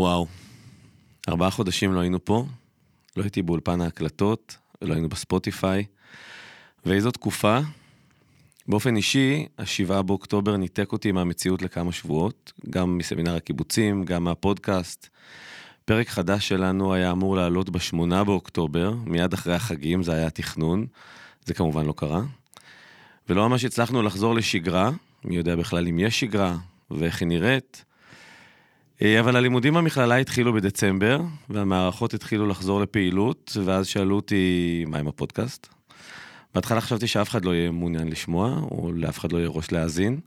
[0.00, 0.26] וואו,
[1.28, 2.46] ארבעה חודשים לא היינו פה,
[3.16, 5.84] לא הייתי באולפן ההקלטות, לא היינו בספוטיפיי,
[6.86, 7.58] ואיזו תקופה.
[8.68, 15.08] באופן אישי, השבעה באוקטובר ניתק אותי מהמציאות לכמה שבועות, גם מסמינר הקיבוצים, גם מהפודקאסט.
[15.84, 20.86] פרק חדש שלנו היה אמור לעלות בשמונה באוקטובר, מיד אחרי החגים, זה היה התכנון.
[21.44, 22.22] זה כמובן לא קרה.
[23.28, 24.90] ולא ממש הצלחנו לחזור לשגרה,
[25.24, 26.56] מי יודע בכלל אם יש שגרה
[26.90, 27.84] ואיך היא נראית.
[29.02, 35.08] אה, אבל הלימודים במכללה התחילו בדצמבר, והמערכות התחילו לחזור לפעילות, ואז שאלו אותי, מה עם
[35.08, 35.66] הפודקאסט?
[36.54, 40.20] בהתחלה חשבתי שאף אחד לא יהיה מעוניין לשמוע, או לאף אחד לא יהיה ראש להאזין,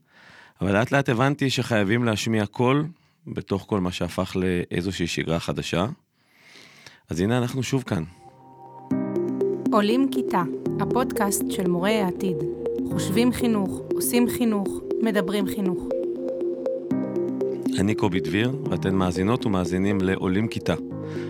[0.61, 2.85] אבל לאט לאט הבנתי שחייבים להשמיע קול
[3.27, 5.85] בתוך כל מה שהפך לאיזושהי שגרה חדשה.
[7.09, 8.03] אז הנה אנחנו שוב כאן.
[9.71, 10.43] עולים כיתה,
[10.79, 12.37] הפודקאסט של מורי העתיד.
[12.91, 16.02] חושבים חינוך, עושים חינוך, מדברים חינוך.
[17.79, 20.73] אני קובי דביר, ואתן מאזינות ומאזינים לעולים כיתה,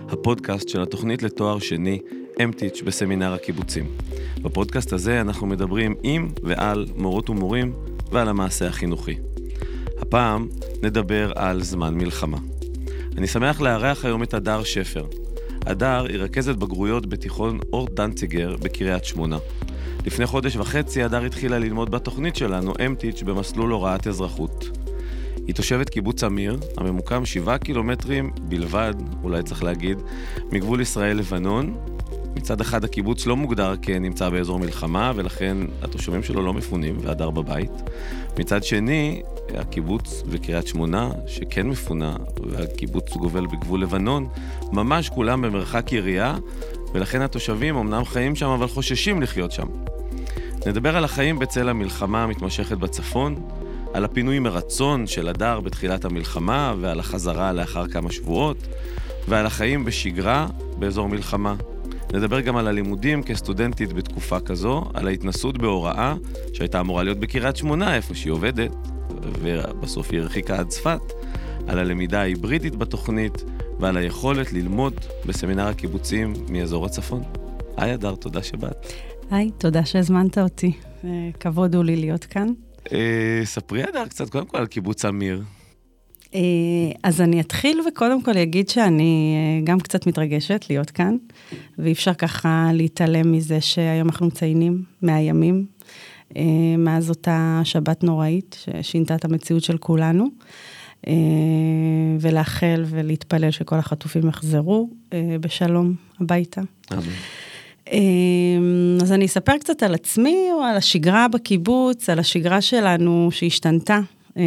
[0.08, 1.98] הפודקאסט של התוכנית לתואר שני,
[2.44, 3.84] אמטיץ' בסמינר הקיבוצים.
[4.42, 7.72] בפודקאסט הזה אנחנו מדברים עם ועל מורות ומורים
[8.12, 9.16] ועל המעשה החינוכי.
[9.98, 10.48] הפעם
[10.82, 12.38] נדבר על זמן מלחמה.
[13.18, 15.06] אני שמח לארח היום את הדר שפר.
[15.66, 19.38] הדר היא רכזת בגרויות בתיכון אורט דנציגר בקריית שמונה.
[20.06, 24.53] לפני חודש וחצי הדר התחילה ללמוד בתוכנית שלנו, אמטיץ', במסלול הוראת אזרחות.
[25.46, 29.98] היא תושבת קיבוץ אמיר, הממוקם שבעה קילומטרים בלבד, אולי צריך להגיד,
[30.52, 31.76] מגבול ישראל-לבנון.
[32.36, 37.70] מצד אחד הקיבוץ לא מוגדר כנמצא באזור מלחמה, ולכן התושבים שלו לא מפונים והדר בבית.
[38.38, 39.22] מצד שני,
[39.54, 42.16] הקיבוץ וקריית שמונה, שכן מפונה,
[42.50, 44.26] והקיבוץ גובל בגבול לבנון,
[44.72, 46.38] ממש כולם במרחק יריעה,
[46.94, 49.66] ולכן התושבים אמנם חיים שם, אבל חוששים לחיות שם.
[50.66, 53.34] נדבר על החיים בצל המלחמה המתמשכת בצפון,
[53.94, 58.56] על הפינוי מרצון של הדר בתחילת המלחמה ועל החזרה לאחר כמה שבועות,
[59.28, 60.46] ועל החיים בשגרה
[60.78, 61.54] באזור מלחמה.
[62.14, 66.14] נדבר גם על הלימודים כסטודנטית בתקופה כזו, על ההתנסות בהוראה
[66.52, 68.70] שהייתה אמורה להיות בקריית שמונה, איפה שהיא עובדת,
[69.40, 71.00] ובסוף היא הרחיקה עד צפת,
[71.66, 73.44] על הלמידה ההיברידית בתוכנית
[73.80, 74.94] ועל היכולת ללמוד
[75.26, 77.22] בסמינר הקיבוצים מאזור הצפון.
[77.76, 78.86] היי אדר, תודה שבאת.
[79.30, 80.72] היי, תודה שהזמנת אותי.
[81.04, 81.10] אה,
[81.40, 82.48] כבוד הוא לי להיות כאן.
[82.92, 85.42] אה, ספרי אדר קצת, קודם כל על קיבוץ אמיר.
[86.34, 86.40] אה,
[87.02, 89.34] אז אני אתחיל וקודם כל אגיד שאני
[89.64, 91.16] גם קצת מתרגשת להיות כאן,
[91.78, 95.66] ואי אפשר ככה להתעלם מזה שהיום אנחנו מציינים 100 ימים
[96.78, 100.26] מאז אותה שבת נוראית ששינתה את המציאות של כולנו.
[102.20, 104.90] ולאחל ולהתפלל שכל החטופים יחזרו
[105.40, 106.60] בשלום הביתה.
[106.92, 107.00] אמן.
[107.92, 114.00] אמ, אז אני אספר קצת על עצמי או על השגרה בקיבוץ, על השגרה שלנו שהשתנתה,
[114.36, 114.42] אה,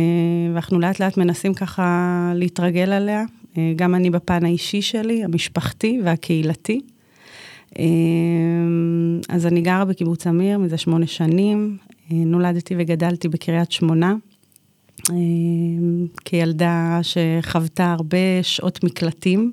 [0.53, 3.24] ואנחנו לאט לאט מנסים ככה להתרגל עליה,
[3.58, 6.81] אה, גם אני בפן האישי שלי, המשפחתי והקהילתי.
[7.80, 11.78] אמ, אז אני גרה בקיבוץ אמיר מזה שמונה שנים,
[12.12, 14.16] אה, נולדתי וגדלתי בקריית שמונה.
[16.25, 19.51] כילדה שחוותה הרבה שעות מקלטים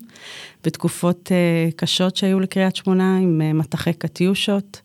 [0.64, 4.80] בתקופות אה, קשות שהיו לקריית שמונה עם אה, מטחי קטיושות.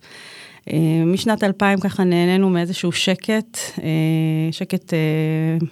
[0.70, 3.58] אה, משנת 2000 ככה נהנינו מאיזשהו שקט,
[4.52, 4.94] שקט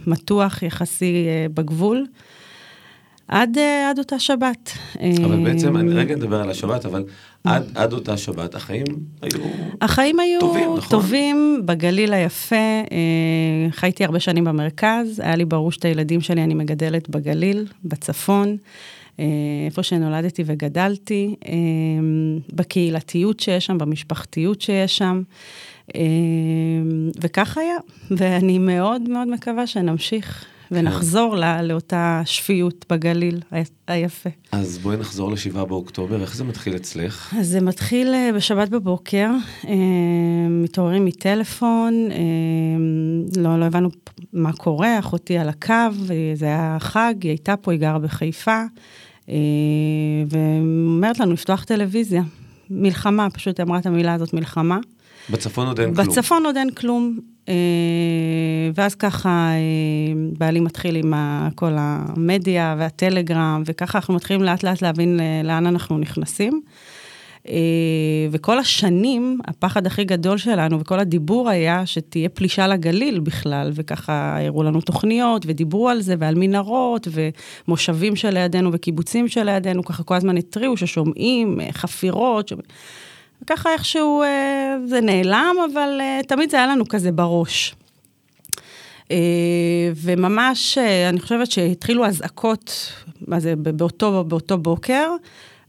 [0.07, 2.05] מתוח יחסי בגבול.
[3.27, 3.57] עד,
[3.89, 4.71] עד אותה שבת.
[5.25, 7.03] אבל בעצם, אני רגע נדבר על השבת, אבל
[7.43, 8.85] עד, עד אותה שבת החיים
[9.21, 9.39] היו
[9.81, 10.89] החיים היו טובים, נכון?
[10.89, 12.55] טובים בגליל היפה.
[13.71, 18.57] חייתי הרבה שנים במרכז, היה לי ברור שאת הילדים שלי אני מגדלת בגליל, בצפון.
[19.19, 19.25] אה,
[19.65, 21.53] איפה שנולדתי וגדלתי, אה,
[22.53, 25.21] בקהילתיות שיש שם, במשפחתיות שיש שם.
[25.95, 26.01] אה,
[27.21, 27.75] וכך היה,
[28.11, 33.41] ואני מאוד מאוד מקווה שנמשיך ונחזור לה, לאותה שפיות בגליל
[33.87, 34.29] היפה.
[34.51, 37.35] אז בואי נחזור לשבעה באוקטובר, איך זה מתחיל אצלך?
[37.39, 39.29] אז זה מתחיל בשבת בבוקר,
[40.49, 42.09] מתעוררים מטלפון,
[43.37, 43.89] לא, לא הבנו
[44.33, 45.73] מה קורה, אחותי על הקו,
[46.33, 48.63] זה היה חג, היא הייתה פה, היא גרה בחיפה.
[49.29, 49.35] אה,
[50.29, 52.23] ואומרת לנו לפתוח טלוויזיה.
[52.69, 54.79] מלחמה, פשוט אמרה את המילה הזאת, מלחמה.
[55.29, 56.07] בצפון עוד אין כלום.
[56.07, 57.19] בצפון עוד אין כלום.
[57.49, 57.53] אה,
[58.75, 61.13] ואז ככה אה, בעלי מתחיל עם
[61.55, 66.61] כל המדיה והטלגרם, וככה אנחנו מתחילים לאט לאט להבין לאן אנחנו נכנסים.
[67.49, 74.37] אה, וכל השנים, הפחד הכי גדול שלנו וכל הדיבור היה שתהיה פלישה לגליל בכלל, וככה
[74.45, 80.37] הראו לנו תוכניות ודיברו על זה ועל מנהרות ומושבים שלידינו וקיבוצים שלידינו, ככה כל הזמן
[80.37, 82.47] התריעו ששומעים אה, חפירות.
[82.47, 82.61] שומע...
[83.41, 87.75] וככה איכשהו אה, זה נעלם, אבל תמיד זה היה לנו כזה בראש.
[89.95, 90.77] וממש,
[91.09, 92.93] אני חושבת שהתחילו אזעקות,
[93.27, 95.09] מה זה, באותו, באותו בוקר,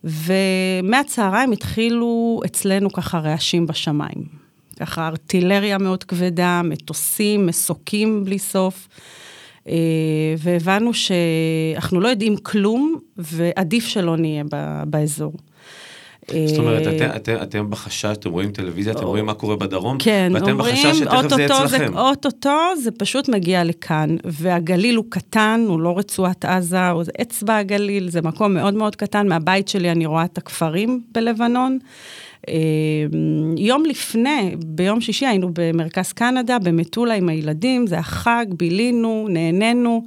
[0.04, 4.38] ומהצהריים התחילו אצלנו ככה רעשים בשמיים.
[4.80, 8.88] ככה ארטילריה מאוד כבדה, מטוסים, מסוקים בלי סוף.
[9.68, 9.74] אה,
[10.38, 14.44] והבנו שאנחנו לא יודעים כלום, ועדיף שלא נהיה
[14.86, 15.32] באזור.
[16.46, 19.98] זאת אומרת, אתם, אה, אתם, אתם בחשש, אתם רואים טלוויזיה, אתם רואים מה קורה בדרום,
[19.98, 21.96] כן, ואתם אומרים, בחשש שתכף זה יהיה אצלכם.
[21.96, 27.56] אוטוטו זה פשוט מגיע לכאן, והגליל הוא קטן, הוא לא רצועת עזה, הוא זה אצבע
[27.56, 31.78] הגליל, זה מקום מאוד מאוד קטן, מהבית שלי אני רואה את הכפרים בלבנון.
[32.48, 32.54] אה,
[33.56, 40.04] יום לפני, ביום שישי היינו במרכז קנדה, במטולה עם הילדים, זה החג, בילינו, נהנינו,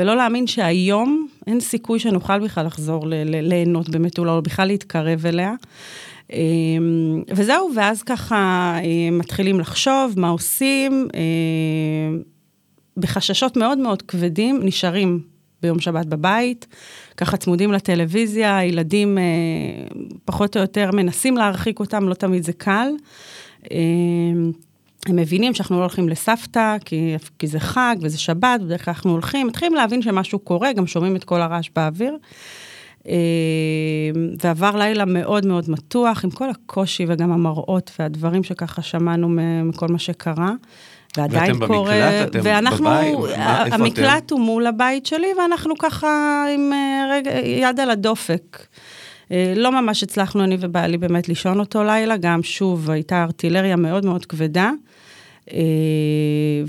[0.00, 5.54] ולא להאמין שהיום אין סיכוי שנוכל בכלל לחזור ליהנות במטולה, או בכלל להתקרב אליה.
[6.32, 6.38] אה,
[7.28, 11.08] וזהו, ואז ככה אה, מתחילים לחשוב מה עושים.
[12.96, 15.20] בחששות מאוד מאוד כבדים, נשארים
[15.62, 16.66] ביום שבת בבית,
[17.16, 19.22] ככה צמודים לטלוויזיה, הילדים אה,
[20.24, 22.88] פחות או יותר מנסים להרחיק אותם, לא תמיד זה קל.
[23.72, 23.78] אה,
[25.06, 29.10] הם מבינים שאנחנו לא הולכים לסבתא, כי, כי זה חג וזה שבת, בדרך כלל אנחנו
[29.10, 32.16] הולכים, מתחילים להבין שמשהו קורה, גם שומעים את כל הרעש באוויר.
[33.08, 33.14] אה,
[34.42, 39.28] ועבר לילה מאוד מאוד מתוח, עם כל הקושי וגם המראות והדברים שככה שמענו
[39.64, 40.52] מכל מה שקרה.
[41.16, 42.30] ועדיין ואתם קורה, במקלט?
[42.30, 43.38] אתם ואנחנו, בבית?
[43.38, 44.34] מה, המקלט אתם?
[44.34, 48.66] הוא מול הבית שלי, ואנחנו ככה עם אה, רגע, יד על הדופק.
[49.32, 54.04] אה, לא ממש הצלחנו, אני ובעלי, באמת לישון אותו לילה, גם שוב, הייתה ארטילריה מאוד
[54.04, 54.70] מאוד כבדה.
[55.52, 55.58] אה,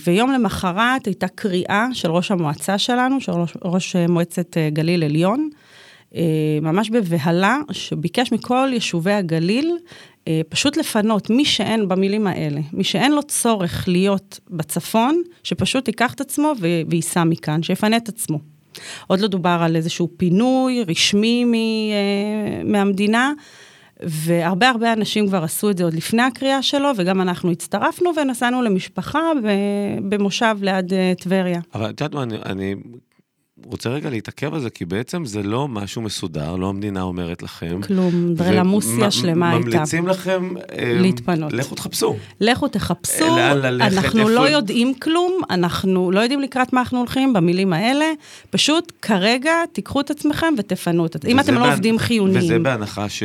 [0.06, 5.50] ויום למחרת הייתה קריאה של ראש המועצה שלנו, של ראש, ראש מועצת גליל עליון,
[6.62, 9.78] ממש בבהלה, שביקש מכל יישובי הגליל
[10.28, 16.13] אה, פשוט לפנות מי שאין, במילים האלה, מי שאין לו צורך להיות בצפון, שפשוט ייקח
[16.13, 16.54] את עצמו
[16.90, 18.40] וייסע מכאן, שיפנה את עצמו.
[19.07, 23.31] עוד לא דובר על איזשהו פינוי רשמי מ, אה, מהמדינה,
[24.03, 28.62] והרבה הרבה אנשים כבר עשו את זה עוד לפני הקריאה שלו, וגם אנחנו הצטרפנו ונסענו
[28.62, 29.19] למשפחה
[30.09, 31.62] במושב ליד אה, טבריה.
[31.75, 32.75] אבל את יודעת מה, אני, אני
[33.66, 37.81] רוצה רגע להתעכב על זה, כי בעצם זה לא משהו מסודר, לא המדינה אומרת לכם.
[37.81, 39.69] כלום, ברלמוסיה שלמה הייתה.
[39.69, 40.54] ממליצים לכם...
[40.72, 41.54] אה, להתפנות.
[41.54, 42.16] לכו תחפשו.
[42.40, 44.50] לכו תחפשו, ללכת, אנחנו לא.
[44.50, 48.06] יודעים כלום, אנחנו לא יודעים לקראת מה אנחנו הולכים, במילים האלה,
[48.50, 52.44] פשוט כרגע תיקחו את עצמכם ותפנו את עצמכם, אם אתם לא עובדים חיוניים.
[52.44, 53.24] וזה בהנחה ש...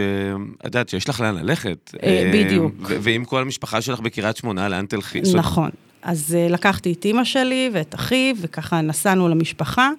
[0.60, 1.94] את יודעת, שיש לך לאן ללכת.
[2.02, 2.74] אה, בדיוק.
[2.80, 5.20] ואם כל המשפחה שלך בקריית שמונה, לאן תלכי?
[5.34, 5.70] נכון.
[6.06, 9.90] אז uh, לקחתי את אימא שלי ואת אחיו, וככה נסענו למשפחה,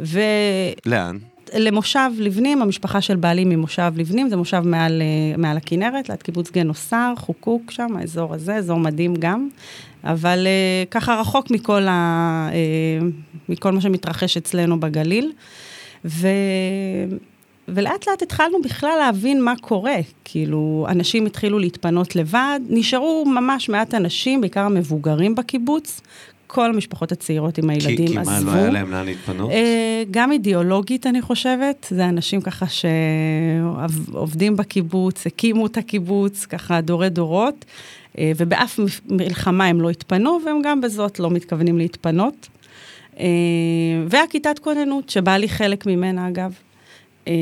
[0.00, 0.20] ו...
[0.86, 1.18] לאן?
[1.54, 5.02] למושב לבנים, המשפחה של בעלי ממושב לבנים, זה מושב מעל,
[5.34, 9.48] uh, מעל הכנרת, ליד קיבוץ גנוסר, חוקוק שם, האזור הזה, אזור מדהים גם,
[10.04, 13.04] אבל uh, ככה רחוק מכל, ה, uh,
[13.48, 15.32] מכל מה שמתרחש אצלנו בגליל.
[16.04, 16.28] ו...
[17.68, 19.96] ולאט לאט התחלנו בכלל להבין מה קורה.
[20.24, 26.00] כאילו, אנשים התחילו להתפנות לבד, נשארו ממש מעט אנשים, בעיקר המבוגרים בקיבוץ.
[26.46, 28.34] כל המשפחות הצעירות עם הילדים כי, עזבו.
[28.38, 29.50] כי מה, לא היה להם לאן להתפנות?
[29.50, 31.86] אה, גם אידיאולוגית, אני חושבת.
[31.90, 37.64] זה אנשים ככה שעובדים בקיבוץ, הקימו את הקיבוץ, ככה דורי דורות,
[38.18, 42.48] אה, ובאף מלחמה הם לא התפנו, והם גם בזאת לא מתכוונים להתפנות.
[43.20, 43.26] אה,
[44.08, 46.52] והכיתת כוננות, שבא לי חלק ממנה, אגב.
[47.28, 47.32] אה,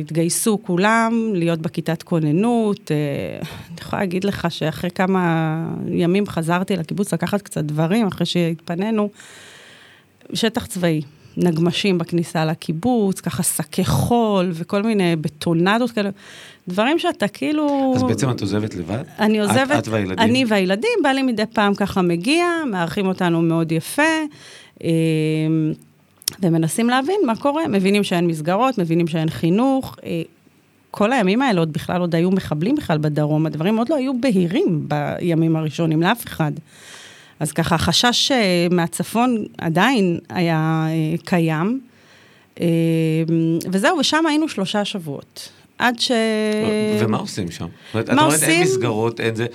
[0.00, 2.90] התגייסו כולם להיות בכיתת כוננות.
[2.90, 2.96] אה,
[3.68, 5.56] אני יכולה להגיד לך שאחרי כמה
[5.88, 9.08] ימים חזרתי לקיבוץ לקחת קצת דברים, אחרי שהתפנינו.
[10.34, 11.02] שטח צבאי,
[11.36, 16.10] נגמשים בכניסה לקיבוץ, ככה שקי חול וכל מיני בטונדות כאלה,
[16.68, 17.92] דברים שאתה כאילו...
[17.96, 19.04] אז בעצם את עוזבת לבד?
[19.18, 20.18] אני עוזבת, את, את והילדים?
[20.18, 24.02] אני והילדים, בעלי מדי פעם ככה מגיע, מארחים אותנו מאוד יפה.
[26.40, 29.96] ומנסים להבין מה קורה, מבינים שאין מסגרות, מבינים שאין חינוך.
[30.04, 30.22] אה,
[30.90, 34.88] כל הימים האלה עוד בכלל עוד היו מחבלים בכלל בדרום, הדברים עוד לא היו בהירים
[34.88, 36.52] בימים הראשונים לאף אחד.
[37.40, 41.80] אז ככה, החשש אה, מהצפון עדיין היה אה, קיים.
[43.72, 45.48] וזהו, ושם היינו שלושה שבועות.
[45.78, 46.10] עד ש...
[47.00, 47.66] ומה עושים שם?
[47.94, 48.48] מה את אומרת, עושים?
[48.48, 49.46] אין מסגרות, אין זה,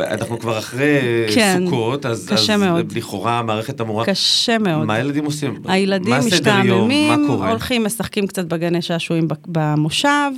[0.00, 0.98] אנחנו כבר אחרי
[1.34, 2.92] כן, סוכות, אז, קשה אז מאוד.
[2.92, 4.04] לכאורה המערכת אמורה...
[4.04, 4.86] קשה מאוד.
[4.86, 5.62] מה הילדים עושים?
[5.64, 7.26] הילדים משתעממים?
[7.28, 10.30] הולכים, משחקים קצת בגני שעשועים במושב,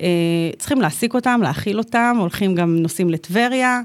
[0.00, 0.06] אה,
[0.58, 3.80] צריכים להעסיק אותם, להאכיל אותם, הולכים גם, נוסעים לטבריה.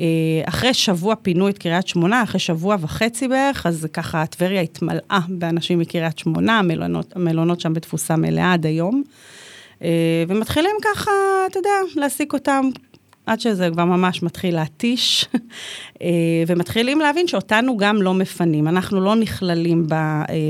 [0.00, 0.04] אה,
[0.44, 5.78] אחרי שבוע פינו את קריית שמונה, אחרי שבוע וחצי בערך, אז ככה טבריה התמלאה באנשים
[5.78, 9.02] מקריית שמונה, המלונות, המלונות שם בתפוסה מלאה עד היום.
[9.82, 11.10] אה, ומתחילים ככה,
[11.50, 12.68] אתה יודע, להעסיק אותם
[13.26, 15.26] עד שזה כבר ממש מתחיל להתיש,
[16.02, 16.08] אה,
[16.46, 18.68] ומתחילים להבין שאותנו גם לא מפנים.
[18.68, 19.86] אנחנו לא נכללים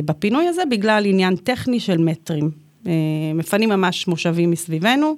[0.04, 2.50] בפינוי הזה בגלל עניין טכני של מטרים.
[3.34, 5.16] מפנים ממש מושבים מסביבנו,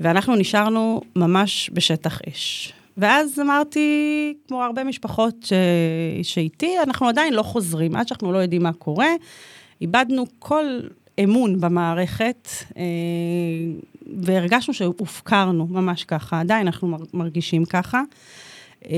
[0.00, 2.72] ואנחנו נשארנו ממש בשטח אש.
[2.96, 5.52] ואז אמרתי, כמו הרבה משפחות ש...
[6.22, 9.08] שאיתי, אנחנו עדיין לא חוזרים, עד שאנחנו לא יודעים מה קורה.
[9.80, 10.64] איבדנו כל
[11.24, 12.82] אמון במערכת, אה,
[14.22, 16.40] והרגשנו שהופקרנו, ממש ככה.
[16.40, 18.02] עדיין אנחנו מרגישים ככה.
[18.86, 18.96] אה,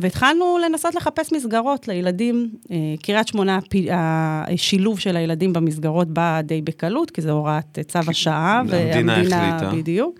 [0.00, 2.50] והתחלנו לנסות לחפש מסגרות לילדים.
[2.70, 3.58] אה, קריית שמונה,
[4.46, 8.62] השילוב של הילדים במסגרות בא די בקלות, כי זו הוראת צו השעה.
[8.68, 9.16] והמדינה
[9.56, 9.76] החליטה.
[9.76, 10.18] בדיוק.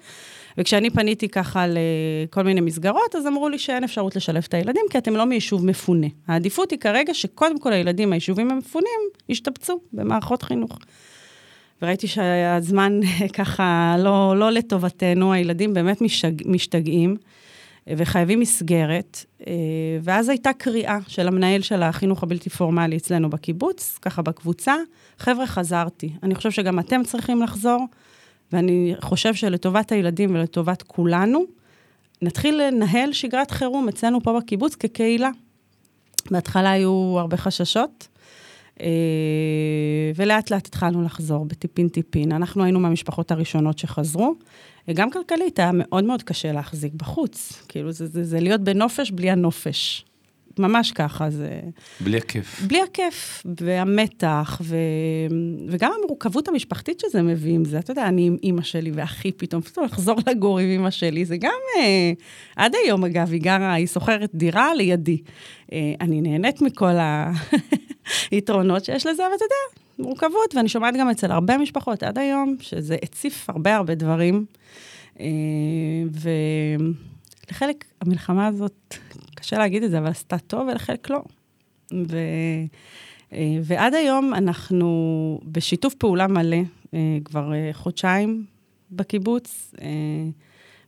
[0.58, 4.98] וכשאני פניתי ככה לכל מיני מסגרות, אז אמרו לי שאין אפשרות לשלב את הילדים, כי
[4.98, 6.06] אתם לא מיישוב מפונה.
[6.28, 10.78] העדיפות היא כרגע שקודם כל הילדים מהיישובים המפונים ישתבצו במערכות חינוך.
[11.82, 13.00] וראיתי שהזמן
[13.38, 17.16] ככה לא, לא לטובתנו, הילדים באמת משג, משתגעים
[17.86, 19.24] וחייבים מסגרת.
[20.02, 24.74] ואז הייתה קריאה של המנהל של החינוך הבלתי פורמלי אצלנו בקיבוץ, ככה בקבוצה,
[25.18, 26.12] חבר'ה, חזרתי.
[26.22, 27.86] אני חושב שגם אתם צריכים לחזור.
[28.52, 31.44] ואני חושב שלטובת הילדים ולטובת כולנו,
[32.22, 35.30] נתחיל לנהל שגרת חירום אצלנו פה בקיבוץ כקהילה.
[36.30, 38.09] בהתחלה היו הרבה חששות, אה,
[40.14, 42.32] ולאט לאט התחלנו לחזור בטיפין-טיפין.
[42.32, 44.34] אנחנו היינו מהמשפחות הראשונות שחזרו.
[44.94, 47.62] גם כלכלית היה מאוד מאוד קשה להחזיק בחוץ.
[47.68, 50.04] כאילו, זה, זה, זה להיות בנופש בלי הנופש.
[50.58, 51.60] ממש ככה, זה...
[52.00, 52.62] בלי הכיף.
[52.66, 54.76] בלי הכיף, והמתח, ו...
[55.68, 57.78] וגם המורכבות המשפחתית שזה מביא עם זה.
[57.78, 61.36] אתה יודע, אני עם אימא שלי ואחי פתאום, פתאום לחזור לגור עם אימא שלי, זה
[61.36, 61.50] גם...
[61.78, 62.12] אה,
[62.56, 65.22] עד היום, אגב, היא גרה, היא שוכרת דירה לידי.
[65.72, 66.94] אה, אני נהנית מכל
[68.30, 72.56] היתרונות שיש לזה, אבל אתה יודע, מורכבות, ואני שומעת גם אצל הרבה משפחות עד היום,
[72.60, 74.44] שזה הציף הרבה הרבה דברים.
[75.20, 75.26] אה,
[77.50, 78.94] ולחלק, המלחמה הזאת
[79.40, 81.22] קשה להגיד את זה, אבל עשתה טוב ולחלק לא.
[81.92, 82.16] ו,
[83.32, 86.56] אה, ועד היום אנחנו בשיתוף פעולה מלא,
[86.94, 88.44] אה, כבר אה, חודשיים
[88.92, 89.74] בקיבוץ,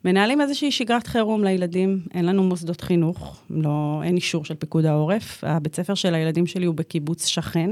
[0.05, 2.01] מנהלים איזושהי שגרת חירום לילדים.
[2.15, 5.45] אין לנו מוסדות חינוך, לא, אין אישור של פיקוד העורף.
[5.45, 7.71] הבית ספר של הילדים שלי הוא בקיבוץ שכן,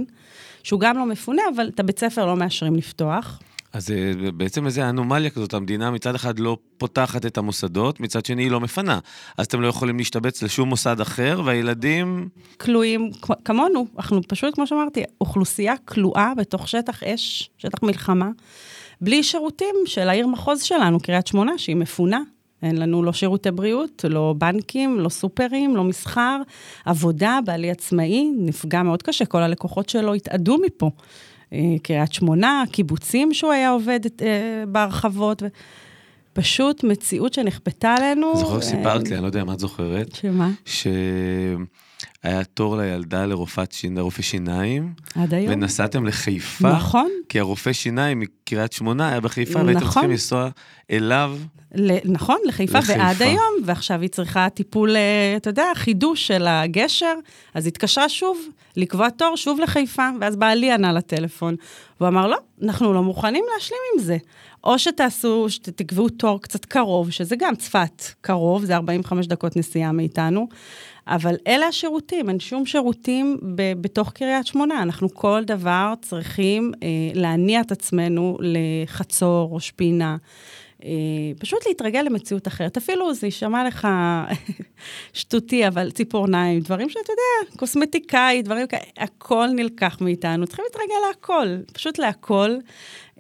[0.62, 3.40] שהוא גם לא מפונה, אבל את הבית ספר לא מאשרים לפתוח.
[3.72, 8.42] אז זה בעצם איזו אנומליה כזאת, המדינה מצד אחד לא פותחת את המוסדות, מצד שני
[8.42, 8.98] היא לא מפנה.
[9.38, 12.28] אז אתם לא יכולים להשתבץ לשום מוסד אחר, והילדים...
[12.56, 13.10] כלואים
[13.44, 18.30] כמונו, אנחנו פשוט, כמו שאמרתי, אוכלוסייה כלואה בתוך שטח אש, שטח מלחמה,
[19.00, 22.20] בלי שירותים של העיר מחוז שלנו, קריית שמונה, שהיא מפונה.
[22.62, 26.40] אין לנו לא שירותי בריאות, לא בנקים, לא סופרים, לא מסחר,
[26.84, 30.90] עבודה, בעלי עצמאי, נפגע מאוד קשה, כל הלקוחות שלו התאדו מפה.
[31.52, 35.42] אה, קריית שמונה, קיבוצים שהוא היה עובד אה, בהרחבות.
[36.32, 38.36] פשוט מציאות שנכפתה עלינו.
[38.36, 40.14] זוכר שסיפרת לי, אני לא יודע אם את זוכרת.
[40.14, 40.50] שמה?
[42.22, 44.92] שהיה תור לילדה לרופאת שיניים, רופא שיניים.
[45.14, 45.52] עד היום.
[45.52, 46.72] ונסעתם לחיפה.
[46.72, 47.10] נכון.
[47.28, 49.66] כי הרופא שיניים מקריית שמונה היה בחיפה, נכון.
[49.66, 50.48] והייתם צריכים לנסוע
[50.90, 51.36] אליו.
[52.04, 57.14] נכון, לחיפה, לחיפה, ועד היום, ועכשיו היא צריכה טיפול, אה, אתה יודע, חידוש של הגשר,
[57.54, 58.38] אז התקשרה שוב
[58.76, 61.56] לקבוע תור שוב לחיפה, ואז בעלי ענה לטלפון.
[62.00, 64.16] והוא אמר, לא, אנחנו לא מוכנים להשלים עם זה.
[64.64, 70.48] או שתעשו, שתקבעו תור קצת קרוב, שזה גם צפת קרוב, זה 45 דקות נסיעה מאיתנו,
[71.06, 74.82] אבל אלה השירותים, אין שום שירותים ב- בתוך קריית שמונה.
[74.82, 80.16] אנחנו כל דבר צריכים אה, להניע את עצמנו לחצור, ראש פינה.
[80.84, 80.90] אה,
[81.38, 82.76] פשוט להתרגל למציאות אחרת.
[82.76, 83.88] אפילו זה יישמע לך
[85.12, 90.46] שטותי, אבל ציפורניים, דברים שאתה יודע, קוסמטיקאי, דברים כאלה, הכל נלקח מאיתנו.
[90.46, 92.50] צריכים להתרגל להכל, פשוט להכל.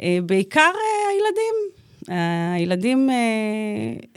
[0.02, 1.54] אה, בעיקר אה, הילדים,
[2.54, 3.14] הילדים אה,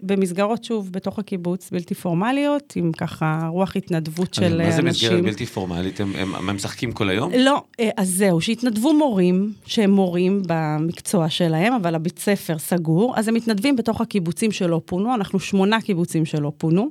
[0.03, 4.65] במסגרות, שוב, בתוך הקיבוץ, בלתי פורמליות, עם ככה רוח התנדבות של אנשים.
[4.65, 5.99] מה זה מסגרת בלתי פורמלית?
[5.99, 7.31] הם, הם, הם משחקים כל היום?
[7.37, 7.63] לא,
[7.97, 13.75] אז זהו, שהתנדבו מורים, שהם מורים במקצוע שלהם, אבל הבית ספר סגור, אז הם מתנדבים
[13.75, 16.89] בתוך הקיבוצים שלא פונו, אנחנו שמונה קיבוצים שלא פונו.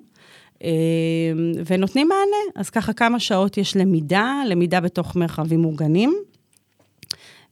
[1.66, 6.16] ונותנים מענה, אז ככה כמה שעות יש למידה, למידה בתוך מרחבים מוגנים.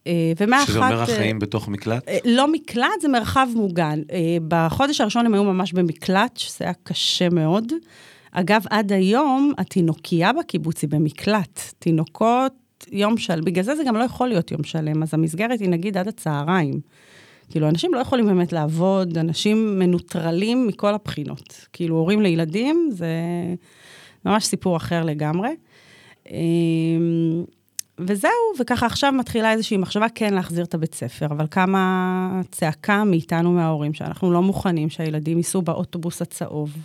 [0.06, 0.66] אה, ומאחת...
[0.66, 2.08] שזה אומר החיים אה, בתוך מקלט?
[2.08, 4.00] אה, לא מקלט, זה מרחב מוגן.
[4.48, 7.72] בחודש הראשון הם היו ממש במקלט, שזה היה קשה מאוד.
[8.32, 11.60] אגב, עד היום התינוקייה בקיבוץ היא במקלט.
[11.78, 12.52] תינוקות,
[12.92, 15.96] יום שלם, בגלל זה זה גם לא יכול להיות יום שלם, אז המסגרת היא נגיד
[15.96, 16.80] עד הצהריים.
[17.50, 21.66] כאילו, אנשים לא יכולים באמת לעבוד, אנשים מנוטרלים מכל הבחינות.
[21.72, 23.08] כאילו, הורים לילדים זה
[24.24, 25.48] ממש סיפור אחר לגמרי.
[28.06, 28.30] וזהו,
[28.60, 33.94] וככה עכשיו מתחילה איזושהי מחשבה כן להחזיר את הבית ספר, אבל כמה צעקה מאיתנו, מההורים,
[33.94, 36.76] שאנחנו לא מוכנים שהילדים ייסעו באוטובוס הצהוב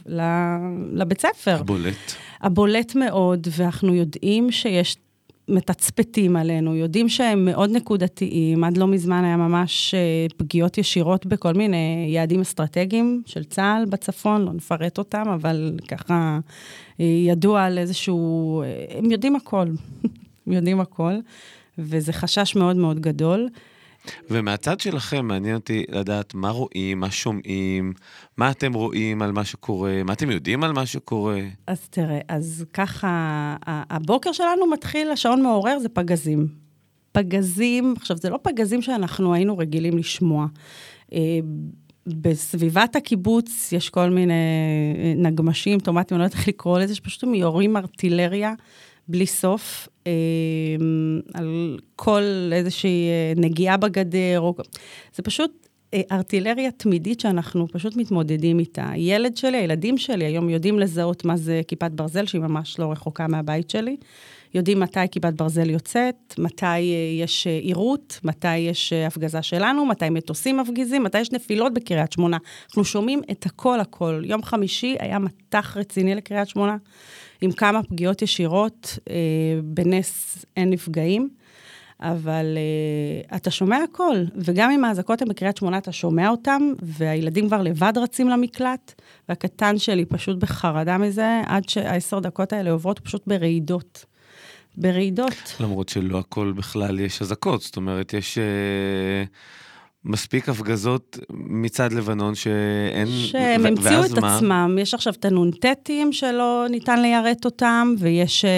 [0.91, 1.57] לבית ספר.
[1.59, 2.13] הבולט.
[2.41, 4.97] הבולט מאוד, ואנחנו יודעים שיש
[5.47, 8.63] מתצפתים עלינו, יודעים שהם מאוד נקודתיים.
[8.63, 14.45] עד לא מזמן היה ממש אה, פגיעות ישירות בכל מיני יעדים אסטרטגיים של צה"ל בצפון,
[14.45, 16.39] לא נפרט אותם, אבל ככה
[16.99, 18.61] אה, ידוע על איזשהו...
[18.61, 19.65] אה, הם יודעים הכל,
[20.53, 21.13] יודעים הכל,
[21.77, 23.49] וזה חשש מאוד מאוד גדול.
[24.29, 27.93] ומהצד שלכם, מעניין אותי לדעת מה רואים, מה שומעים,
[28.37, 31.39] מה אתם רואים על מה שקורה, מה אתם יודעים על מה שקורה.
[31.67, 36.47] אז תראה, אז ככה, הבוקר שלנו מתחיל, השעון מעורר זה פגזים.
[37.11, 40.47] פגזים, עכשיו, זה לא פגזים שאנחנו היינו רגילים לשמוע.
[42.07, 44.33] אה, בסביבת הקיבוץ יש כל מיני
[44.97, 48.53] אה, נגמשים, טומטים, אני לא יודעת איך לקרוא לזה, שפשוט הם יורים ארטילריה
[49.07, 49.87] בלי סוף.
[50.07, 54.55] אמ, על כל איזושהי אה, נגיעה בגדר, או...
[55.15, 58.91] זה פשוט אה, ארטילריה תמידית שאנחנו פשוט מתמודדים איתה.
[58.95, 63.27] ילד שלי, הילדים שלי היום יודעים לזהות מה זה כיפת ברזל, שהיא ממש לא רחוקה
[63.27, 63.97] מהבית שלי.
[64.55, 70.57] יודעים מתי כיפת ברזל יוצאת, מתי אה, יש עירות, מתי יש הפגזה שלנו, מתי מטוסים
[70.57, 72.37] מפגיזים, מתי יש נפילות בקריית שמונה.
[72.67, 74.21] אנחנו שומעים את הכל הכל.
[74.25, 76.77] יום חמישי היה מטח רציני לקריית שמונה.
[77.41, 79.15] עם כמה פגיעות ישירות, אה,
[79.63, 81.29] בנס אין נפגעים,
[81.99, 87.47] אבל אה, אתה שומע הכל, וגם אם האזעקות הן בקריית שמונה, אתה שומע אותם, והילדים
[87.47, 93.23] כבר לבד רצים למקלט, והקטן שלי פשוט בחרדה מזה, עד שהעשר דקות האלה עוברות פשוט
[93.27, 94.05] ברעידות.
[94.77, 95.55] ברעידות.
[95.59, 98.37] למרות שלא הכל בכלל יש אזעקות, זאת אומרת, יש...
[98.37, 99.23] אה...
[100.05, 103.07] מספיק הפגזות מצד לבנון שאין...
[103.07, 104.35] שהם המציאו את מה?
[104.35, 104.77] עצמם.
[104.81, 108.51] יש עכשיו את הנ"טים שלא ניתן ליירט אותם, ויש אה,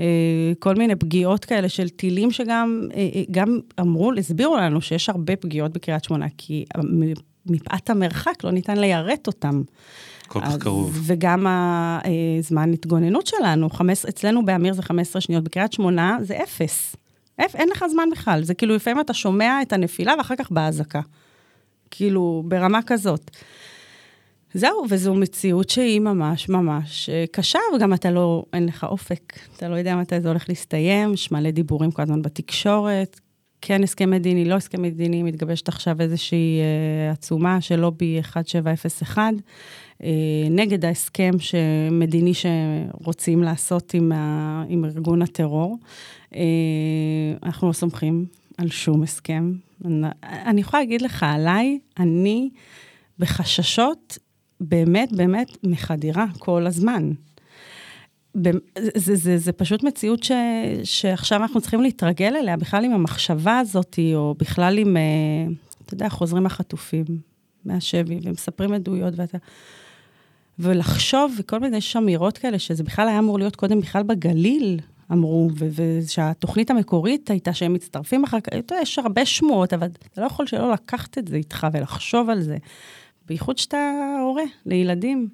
[0.00, 5.08] אה, כל מיני פגיעות כאלה של טילים שגם אה, אה גם אמרו, הסבירו לנו שיש
[5.08, 6.64] הרבה פגיעות בקריית שמונה, כי
[7.46, 9.62] מפאת המרחק לא ניתן ליירט אותם.
[10.28, 11.00] כל כך קרוב.
[11.02, 11.46] וגם
[12.38, 16.96] הזמן אה, התגוננות שלנו, חמש, אצלנו באמיר זה 15 שניות, בקריית שמונה זה אפס.
[17.38, 21.00] אין לך זמן בכלל, זה כאילו לפעמים אתה שומע את הנפילה ואחר כך באזעקה.
[21.90, 23.30] כאילו, ברמה כזאת.
[24.54, 29.68] זהו, וזו מציאות שהיא ממש ממש אה, קשה, וגם אתה לא, אין לך אופק, אתה
[29.68, 33.20] לא יודע מתי זה הולך להסתיים, יש מלא דיבורים כל הזמן בתקשורת,
[33.60, 39.30] כן הסכם מדיני, לא הסכם מדיני, מתגבשת עכשיו איזושהי אה, עצומה של לובי 1701, אה,
[40.50, 41.30] נגד ההסכם
[41.90, 45.78] מדיני שרוצים לעשות עם, ה, עם ארגון הטרור.
[46.34, 46.40] אה,
[47.42, 48.26] אנחנו לא סומכים
[48.58, 49.52] על שום הסכם.
[50.24, 52.50] אני יכולה להגיד לך עליי, אני
[53.18, 54.18] בחששות
[54.60, 57.12] באמת באמת מחדירה כל הזמן.
[58.34, 58.50] זה,
[58.96, 60.32] זה, זה, זה פשוט מציאות ש,
[60.84, 65.02] שעכשיו אנחנו צריכים להתרגל אליה, בכלל עם המחשבה הזאת, או בכלל עם, אה,
[65.84, 67.04] אתה יודע, חוזרים החטופים
[67.64, 69.38] מהשבי ומספרים עדויות, ואתה...
[70.58, 74.80] ולחשוב, וכל מיני, יש אמירות כאלה, שזה בכלל היה אמור להיות קודם בכלל בגליל,
[75.12, 80.20] אמרו, ושהתוכנית המקורית הייתה שהם מצטרפים אחר כך, אתה יודע, יש הרבה שמועות, אבל אתה
[80.20, 82.56] לא יכול שלא לקחת את זה איתך ולחשוב על זה,
[83.26, 85.28] בייחוד שאתה הורה לילדים.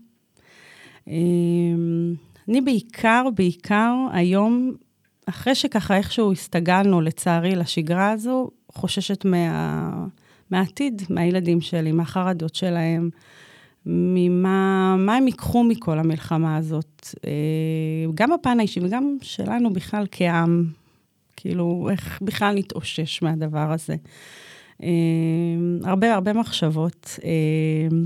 [1.08, 2.14] אמ,
[2.48, 4.72] אני בעיקר, בעיקר היום,
[5.26, 10.06] אחרי שככה איכשהו הסתגלנו, לצערי, לשגרה הזו, חוששת מה,
[10.50, 13.10] מהעתיד, מהילדים שלי, מהחרדות שלהם.
[13.86, 17.30] ממה מה הם ייקחו מכל המלחמה הזאת, אה,
[18.14, 20.64] גם בפן האישי וגם שלנו בכלל כעם,
[21.36, 23.96] כאילו, איך בכלל נתאושש מהדבר הזה.
[24.82, 24.88] אה,
[25.84, 27.18] הרבה הרבה מחשבות.
[27.24, 27.96] אה,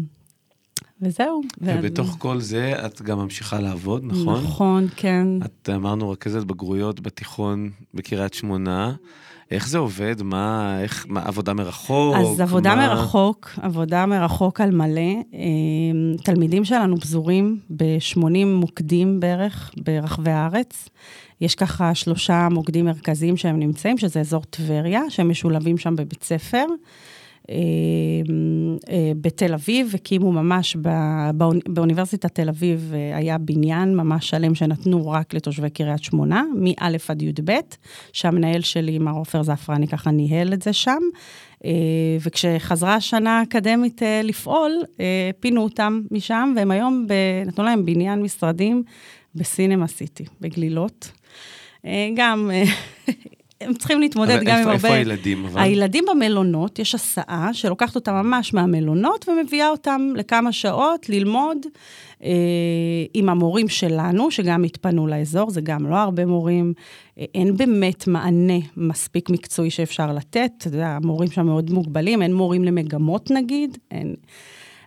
[1.03, 1.41] וזהו.
[1.61, 2.19] ובתוך ו...
[2.19, 4.45] כל זה את גם ממשיכה לעבוד, נכון?
[4.45, 5.27] נכון, כן.
[5.45, 8.95] את אמרנו רכזת בגרויות בתיכון בקריית שמונה.
[9.51, 10.23] איך זה עובד?
[10.23, 12.17] מה, איך, מה, עבודה מרחוק?
[12.17, 12.89] אז עבודה מה...
[12.89, 15.01] מרחוק, עבודה מרחוק על מלא.
[15.33, 20.89] אמ, תלמידים שלנו פזורים ב-80 מוקדים בערך ברחבי הארץ.
[21.41, 26.65] יש ככה שלושה מוקדים מרכזיים שהם נמצאים, שזה אזור טבריה, שהם משולבים שם בבית ספר.
[27.51, 30.77] אמ, אה, בתל אביב, הקימו ממש
[31.69, 37.23] באוניברסיטת תל אביב, אה, היה בניין ממש שלם שנתנו רק לתושבי קריית שמונה, מא' עד
[37.23, 37.53] י"ב,
[38.13, 41.03] שהמנהל שלי, מר עופר זעפרני, ככה ניהל את זה שם.
[41.65, 41.71] אה,
[42.21, 44.73] וכשחזרה השנה האקדמית לפעול,
[45.41, 47.07] פינו אותם משם, והם היום,
[47.47, 48.83] נתנו להם בניין משרדים
[49.35, 51.11] בסינמה סיטי, בגלילות.
[52.15, 52.51] גם
[53.61, 54.75] הם צריכים להתמודד גם עם הרבה...
[54.75, 55.61] איפה הילדים אבל?
[55.61, 61.59] הילדים במלונות, יש הסעה שלוקחת אותם ממש מהמלונות ומביאה אותם לכמה שעות ללמוד
[62.23, 62.31] אה,
[63.15, 66.73] עם המורים שלנו, שגם התפנו לאזור, זה גם לא הרבה מורים.
[67.19, 72.35] אה, אין באמת מענה מספיק מקצועי שאפשר לתת, אתה יודע, המורים שם מאוד מוגבלים, אין
[72.35, 74.15] מורים למגמות נגיד, אין...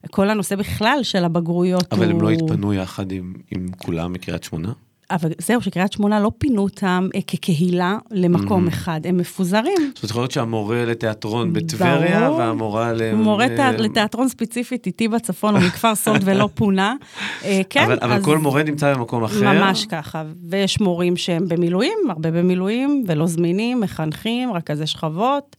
[0.09, 2.13] כל הנושא בכלל של הבגרויות אבל הוא...
[2.13, 4.71] הם לא התפנו יחד עם, עם כולם מקריית שמונה?
[5.11, 9.73] אבל זהו, שקריית שמונה לא פינו אותם אה, כקהילה למקום אחד, הם מפוזרים.
[9.77, 12.37] זאת אומרת, יכול להיות שהמורה לתיאטרון בטבריה, ברור.
[12.39, 13.13] והמורה ל...
[13.15, 16.95] מורה תיאט- לתיאטרון ספציפית, איתי בצפון, הוא מכפר סולד ולא פונה.
[17.43, 19.41] אה, כן, אבל, אבל אז כל מורה נמצא במקום אחר.
[19.53, 20.23] ממש ככה.
[20.49, 25.55] ויש מורים שהם במילואים, הרבה במילואים, ולא זמינים, מחנכים, רכזי שכבות.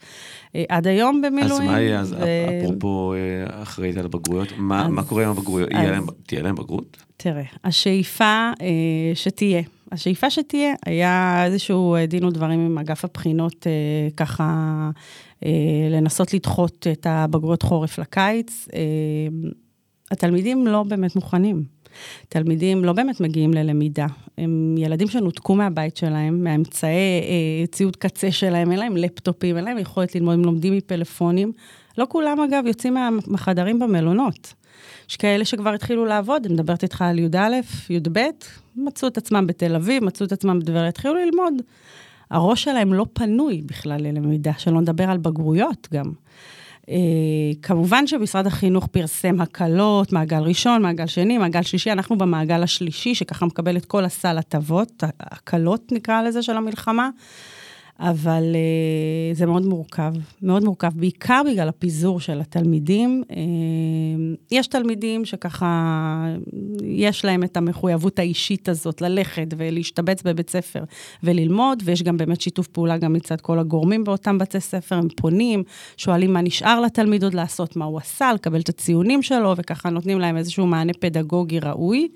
[0.56, 1.70] אה, עד היום אז במילואים.
[1.70, 2.16] מה יהיה, אז ו-
[2.62, 5.68] אפרופו אה, אחראית על הבגרויות, מה, אז- מה קורה עם הבגרויות?
[5.74, 6.96] אז- להם, תהיה להם בגרות?
[7.16, 8.24] תראה, השאיפה
[8.60, 8.66] אה,
[9.14, 9.62] שתהיה,
[9.92, 13.72] השאיפה שתהיה, היה איזשהו אה, דין ודברים עם אגף הבחינות, אה,
[14.16, 14.90] ככה
[15.44, 15.50] אה,
[15.90, 18.68] לנסות לדחות את הבגרויות חורף לקיץ.
[18.74, 18.80] אה,
[20.10, 21.64] התלמידים לא באמת מוכנים.
[22.28, 24.07] תלמידים לא באמת מגיעים ללמידה.
[24.38, 29.78] הם ילדים שנותקו מהבית שלהם, מהאמצעי אה, ציוד קצה שלהם, אין להם לפטופים, אין להם
[29.78, 31.52] יכולת ללמוד, הם לומדים מפלאפונים.
[31.98, 34.55] לא כולם, אגב, יוצאים מה- מהחדרים במלונות.
[35.11, 38.20] יש כאלה שכבר התחילו לעבוד, אני מדברת איתך על י"א, י"ב,
[38.76, 41.55] מצאו את עצמם בתל אביב, מצאו את עצמם בטבריה, התחילו ללמוד.
[42.31, 46.12] הראש שלהם לא פנוי בכלל ללמידה, שלא נדבר על בגרויות גם.
[46.82, 46.92] Uh,
[47.62, 53.46] כמובן שמשרד החינוך פרסם הקלות, מעגל ראשון, מעגל שני, מעגל שלישי, אנחנו במעגל השלישי, שככה
[53.46, 57.10] מקבל את כל הסל הטבות, הקלות נקרא לזה, של המלחמה.
[58.00, 63.22] אבל uh, זה מאוד מורכב, מאוד מורכב, בעיקר בגלל הפיזור של התלמידים.
[63.28, 63.35] Uh,
[64.50, 66.26] יש תלמידים שככה,
[66.85, 70.85] יש להם את המחויבות האישית הזאת ללכת ולהשתבץ בבית ספר
[71.22, 75.62] וללמוד, ויש גם באמת שיתוף פעולה גם מצד כל הגורמים באותם בתי ספר, הם פונים,
[75.96, 80.18] שואלים מה נשאר לתלמיד עוד לעשות, מה הוא עשה, לקבל את הציונים שלו, וככה נותנים
[80.20, 82.09] להם איזשהו מענה פדגוגי ראוי.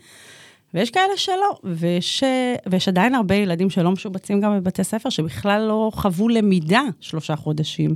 [0.74, 2.24] ויש כאלה שלא, ויש,
[2.66, 7.94] ויש עדיין הרבה ילדים שלא משובצים גם בבתי ספר, שבכלל לא חוו למידה שלושה חודשים.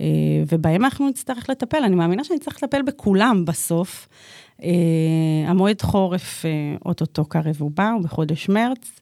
[0.00, 0.06] אה,
[0.48, 1.84] ובהם אנחנו נצטרך לטפל.
[1.84, 4.08] אני מאמינה שנצטרך לטפל בכולם בסוף.
[4.62, 4.70] אה,
[5.46, 6.50] המועד חורף אה,
[6.86, 9.00] אוטוטו קרב ובא, הוא בחודש מרץ.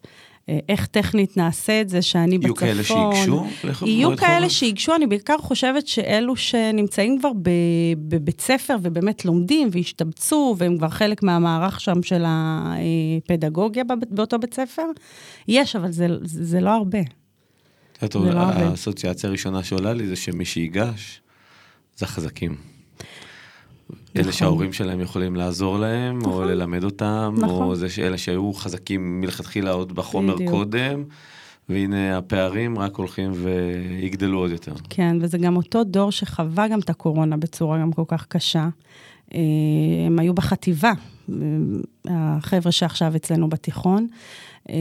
[0.68, 2.56] איך טכנית נעשה את זה, שאני יהיו בצפון.
[2.56, 3.46] כאלה שייגשו?
[3.64, 4.52] לח- יהיו כאלה חורף?
[4.52, 7.30] שייגשו, אני בעיקר חושבת שאלו שנמצאים כבר
[8.08, 14.82] בבית ספר ובאמת לומדים והשתבצו, והם כבר חלק מהמערך שם של הפדגוגיה באותו בית ספר,
[15.48, 16.98] יש, אבל זה, זה לא הרבה.
[18.04, 18.38] את זה לא.
[18.38, 21.20] האסוציאציה הראשונה שעולה לי זה שמי שיגש,
[21.96, 22.56] זה החזקים.
[24.18, 24.38] אלה נכון.
[24.38, 26.48] שההורים שלהם יכולים לעזור להם, או נכון.
[26.48, 27.74] ללמד אותם, או נכון.
[27.74, 30.50] זה שאלה שהיו חזקים מלכתחילה עוד בחומר בדיוק.
[30.50, 31.04] קודם,
[31.68, 34.72] והנה הפערים רק הולכים ויגדלו עוד יותר.
[34.90, 38.68] כן, וזה גם אותו דור שחווה גם את הקורונה בצורה גם כל כך קשה.
[39.35, 39.40] אה,
[40.07, 40.92] הם היו בחטיבה,
[41.31, 41.35] אה,
[42.09, 44.07] החבר'ה שעכשיו אצלנו בתיכון.
[44.70, 44.74] אה,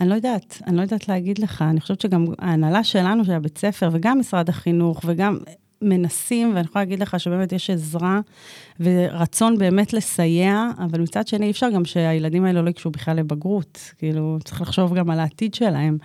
[0.00, 3.58] אני לא יודעת, אני לא יודעת להגיד לך, אני חושבת שגם ההנהלה שלנו, של הבית
[3.58, 5.38] ספר, וגם משרד החינוך, וגם
[5.82, 8.20] מנסים, ואני יכולה להגיד לך שבאמת יש עזרה
[8.80, 13.92] ורצון באמת לסייע, אבל מצד שני, אי אפשר גם שהילדים האלה לא ייגשו בכלל לבגרות.
[13.98, 15.98] כאילו, צריך לחשוב גם על העתיד שלהם.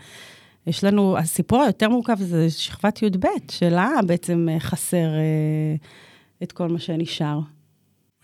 [0.68, 5.76] יש לנו, הסיפור היותר מורכב זה שכבת י"ב, שלה בעצם אה, חסר אה,
[6.44, 7.40] את כל מה שנשאר.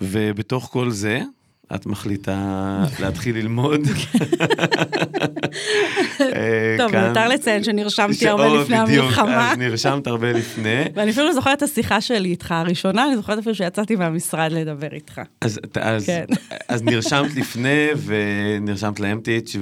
[0.02, 1.22] ובתוך כל זה,
[1.76, 3.82] את מחליטה להתחיל ללמוד.
[6.22, 9.52] אה, טוב, מיותר לציין שנרשמתי הרבה לפני המלחמה.
[9.52, 10.84] אז נרשמת הרבה לפני.
[10.96, 15.22] ואני אפילו זוכרת את השיחה שלי איתך הראשונה, אני זוכרת אפילו שיצאתי מהמשרד לדבר איתך.
[15.42, 15.60] אז,
[16.06, 16.26] כן.
[16.68, 19.56] אז נרשמת לפני ונרשמת לאמטיץ'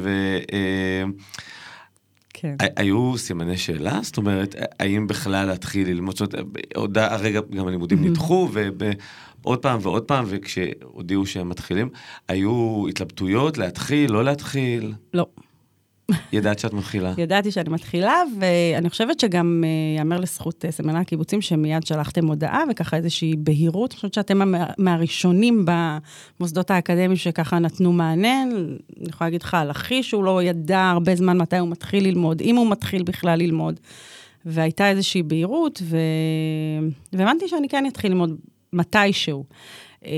[2.41, 2.55] כן.
[2.59, 3.99] והיו סימני שאלה?
[4.01, 6.17] זאת אומרת, האם בכלל להתחיל ללמוד?
[6.17, 6.35] זאת
[6.75, 8.49] אומרת, הרגע גם הלימודים נדחו
[9.43, 11.89] ועוד פעם ועוד פעם, וכשהודיעו שהם מתחילים,
[12.27, 14.93] היו התלבטויות להתחיל, לא להתחיל?
[15.13, 15.25] לא.
[16.33, 17.13] ידעת שאת מתחילה.
[17.17, 22.63] ידעתי שאני מתחילה, ואני חושבת שגם אה, ייאמר לזכות אה, סמינר הקיבוצים, שמיד שלחתם הודעה,
[22.71, 23.91] וככה איזושהי בהירות.
[23.91, 25.65] אני חושבת שאתם מה- מהראשונים
[26.39, 28.43] במוסדות האקדמיים שככה נתנו מענה.
[28.43, 28.77] אני
[29.09, 32.55] יכולה להגיד לך על אחי, שהוא לא ידע הרבה זמן מתי הוא מתחיל ללמוד, אם
[32.55, 33.79] הוא מתחיל בכלל ללמוד.
[34.45, 35.81] והייתה איזושהי בהירות.
[37.13, 38.35] והבנתי שאני כן אתחיל ללמוד
[38.73, 39.43] מתישהו.
[40.05, 40.11] אה,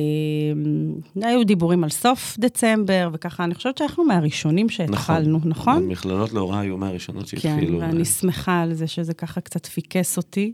[1.21, 5.77] היו דיבורים על סוף דצמבר, וככה, אני חושבת שאנחנו מהראשונים שהתחלנו, נכון?
[5.77, 7.79] המכללות להוראה היו מהראשונות כן, שהתחילו.
[7.79, 10.53] ואני שמחה על זה שזה ככה קצת פיקס אותי,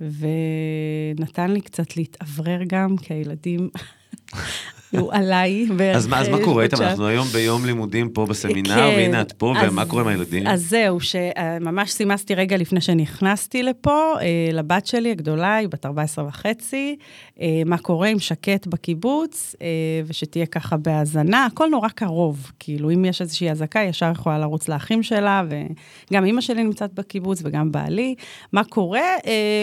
[0.00, 3.68] ונתן לי קצת להתאוורר גם, כי הילדים,
[4.90, 6.82] הוא עליי אז מה, אז מה קורה איתם?
[6.82, 8.96] אנחנו היום ביום לימודים פה בסמינר, כן.
[8.96, 10.46] והנה את פה, ומה קורה עם הילדים?
[10.46, 16.26] אז זהו, שממש סימסתי רגע לפני שנכנסתי לפה, אה, לבת שלי הגדולה, היא בת 14
[16.28, 16.96] וחצי,
[17.40, 19.66] אה, מה קורה עם שקט בקיבוץ, אה,
[20.06, 25.02] ושתהיה ככה בהאזנה, הכל נורא קרוב, כאילו, אם יש איזושהי אזעקה, ישר יכולה לרוץ לאחים
[25.02, 25.42] שלה,
[26.10, 28.14] וגם אימא שלי נמצאת בקיבוץ וגם בעלי.
[28.52, 29.00] מה קורה?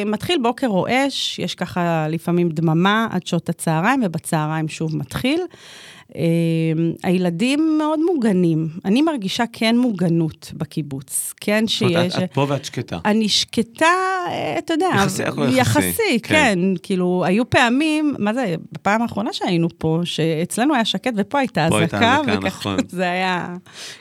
[0.06, 5.13] מתחיל בוקר רועש, יש ככה לפעמים דממה עד שעות הצהריים, ובצהריים שוב מתחיל.
[6.12, 6.16] Uh,
[7.04, 8.68] הילדים מאוד מוגנים.
[8.86, 11.34] אני מרגישה כן מוגנות בקיבוץ.
[11.42, 12.16] כן שיש...
[12.16, 12.98] את- פה ואת שקטה.
[13.06, 13.86] אני שקטה,
[14.28, 15.24] אה, אתה יודע, יחסי,
[15.56, 16.34] יחסי, כן.
[16.34, 16.60] כן.
[16.84, 21.80] כאילו, היו פעמים, מה זה, בפעם האחרונה שהיינו פה, שאצלנו היה שקט ופה הייתה פה
[21.80, 22.78] הייתה אזעקה, אזעקה, וככה נכון.
[22.98, 23.56] זה היה,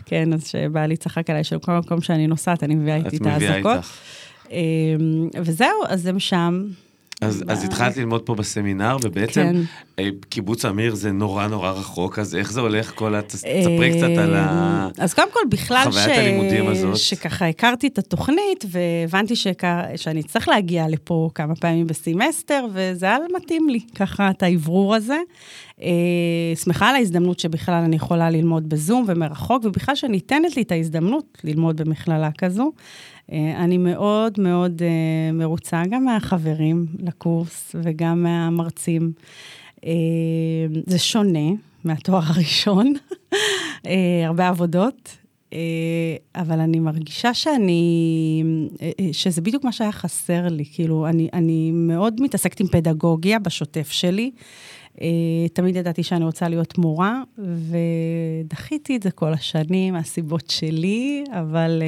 [0.07, 3.85] כן, אז שבעלי צחק עליי, שבכל מקום שאני נוסעת, אני מביאה איתי את האזעקות.
[4.53, 4.59] אה,
[5.43, 6.65] וזהו, אז הם שם.
[7.21, 9.57] אז, אז ב- התחלת ללמוד פה בסמינר, ובעצם כן.
[9.99, 13.23] אה, קיבוץ אמיר זה נורא נורא רחוק, אז איך זה הולך כל ה...
[13.23, 14.89] תספרי קצת על ה...
[14.99, 15.87] אז קודם כל, בכלל ש...
[15.87, 16.97] חוויית הלימודים הזאת.
[16.97, 19.65] שככה הכרתי את התוכנית, והבנתי שכ...
[19.97, 25.19] שאני אצטרך להגיע לפה כמה פעמים בסמסטר, וזה היה מתאים לי, ככה, את האוורור הזה.
[25.83, 31.39] אה, שמחה על ההזדמנות שבכלל אני יכולה ללמוד בזום ומרחוק, ובכלל שניתנת לי את ההזדמנות
[31.45, 32.73] ללמוד במכללה כזו.
[33.33, 39.13] אה, אני מאוד מאוד אה, מרוצה גם מהחברים לקורס וגם מהמרצים.
[39.87, 39.91] אה,
[40.87, 41.51] זה שונה
[41.85, 42.93] מהתואר הראשון,
[43.87, 45.17] אה, הרבה עבודות,
[45.53, 45.59] אה,
[46.35, 48.43] אבל אני מרגישה שאני,
[49.13, 54.31] שזה בדיוק מה שהיה חסר לי, כאילו, אני, אני מאוד מתעסקת עם פדגוגיה בשוטף שלי.
[55.53, 61.83] תמיד ידעתי שאני רוצה להיות מורה, ודחיתי את זה כל השנים מהסיבות שלי, אבל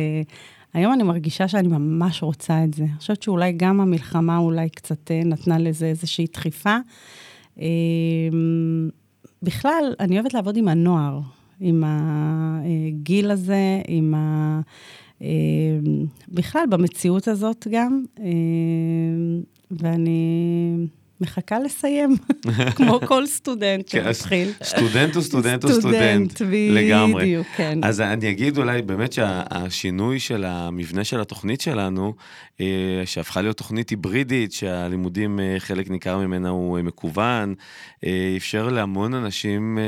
[0.75, 2.83] היום אני מרגישה שאני ממש רוצה את זה.
[2.83, 6.77] אני חושבת שאולי גם המלחמה אולי קצת נתנה לזה איזושהי דחיפה.
[7.61, 7.67] אה,
[9.43, 11.21] בכלל, אני אוהבת לעבוד עם הנוער,
[11.61, 14.61] עם הגיל הזה, עם ה...
[15.23, 15.29] אה,
[16.29, 18.25] בכלל, במציאות הזאת גם, אה,
[19.71, 20.77] ואני
[21.21, 22.17] מחכה לסיים,
[22.77, 24.53] כמו כל סטודנט כן, שמתחיל.
[24.63, 27.37] סטודנט הוא סטודנט הוא סטודנט, בדיוק, לגמרי.
[27.57, 27.79] כן.
[27.83, 32.15] אז אני אגיד אולי באמת שהשינוי של המבנה של התוכנית שלנו,
[32.61, 37.55] אה, שהפכה להיות תוכנית היברידית, שהלימודים, אה, חלק ניכר ממנה הוא אה, מקוון,
[38.37, 39.79] אפשר להמון אנשים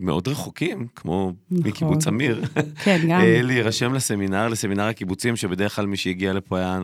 [0.00, 1.70] מאוד רחוקים, כמו נכון.
[1.70, 2.42] מקיבוץ אמיר,
[2.84, 3.20] כן, גם.
[3.20, 6.80] אה, להירשם לסמינר, לסמינר הקיבוצים, שבדרך כלל מי שהגיע לפה היה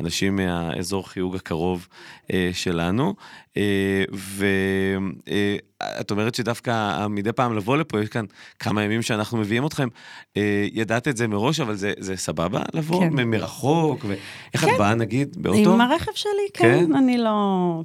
[0.00, 1.88] אנשים מהאזור חיוג הקרוב
[2.32, 3.14] אה, שלנו.
[3.56, 8.24] אה, ואת אומרת שדווקא מדי פעם לבוא לפה, יש כאן
[8.58, 9.88] כמה ימים שאנחנו מביאים אתכם.
[10.36, 13.08] אה, ידעת את זה מראש, אבל זה, זה סבבה לבוא כן.
[13.12, 14.04] מ- מרחוק?
[14.08, 14.78] ואיך את כן.
[14.78, 15.72] באה, נגיד, באוטו?
[15.74, 16.94] עם הרכב שלי, כן, כן?
[16.96, 17.40] אני לא,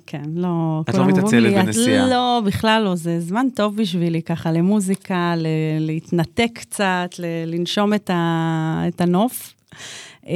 [0.06, 0.84] כן, לא...
[0.90, 5.34] את לא מתעצלת לי, "את בנסיעה." לא, בכלל לא, זה זמן טוב בשבילי, ככה, למוזיקה,
[5.38, 5.48] ל-
[5.80, 9.54] להתנתק קצת, ל- לנשום את, ה, את הנוף.
[10.28, 10.34] אה,